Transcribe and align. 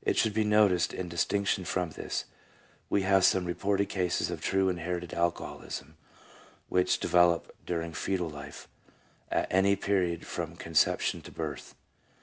It 0.00 0.16
should 0.16 0.32
be 0.32 0.44
noticed, 0.44 0.94
in 0.94 1.10
distinction 1.10 1.66
from 1.66 1.90
this, 1.90 2.24
we 2.88 3.02
have 3.02 3.22
some 3.22 3.44
reported 3.44 3.90
cases 3.90 4.30
of 4.30 4.40
true 4.40 4.70
inherited 4.70 5.12
alcoholism 5.12 5.98
which 6.70 6.98
develop 6.98 7.54
during 7.66 7.92
fcetal 7.92 8.32
life, 8.32 8.66
at 9.30 9.46
any 9.52 9.76
period 9.76 10.26
from 10.26 10.56
con 10.56 10.72
ception 10.72 11.22
to 11.24 11.30
birth. 11.30 11.74